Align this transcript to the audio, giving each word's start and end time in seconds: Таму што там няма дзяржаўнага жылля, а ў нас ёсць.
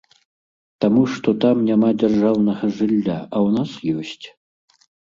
Таму 0.85 1.03
што 1.17 1.29
там 1.45 1.61
няма 1.69 1.91
дзяржаўнага 2.01 2.73
жылля, 2.81 3.21
а 3.21 3.37
ў 3.45 3.47
нас 3.61 3.71
ёсць. 3.97 4.25